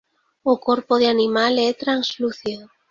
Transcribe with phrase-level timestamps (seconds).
[0.43, 2.65] O corpo de animal é translúcido.